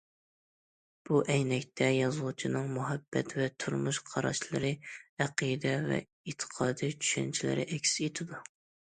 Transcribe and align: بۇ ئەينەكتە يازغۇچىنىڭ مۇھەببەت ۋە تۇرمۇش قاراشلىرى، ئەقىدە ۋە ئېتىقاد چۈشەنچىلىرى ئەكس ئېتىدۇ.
بۇ 1.07 1.17
ئەينەكتە 1.31 1.89
يازغۇچىنىڭ 1.95 2.71
مۇھەببەت 2.77 3.35
ۋە 3.39 3.45
تۇرمۇش 3.63 3.99
قاراشلىرى، 4.07 4.71
ئەقىدە 5.25 5.73
ۋە 5.91 5.99
ئېتىقاد 6.01 6.81
چۈشەنچىلىرى 6.95 7.67
ئەكس 7.77 7.93
ئېتىدۇ. 8.07 8.41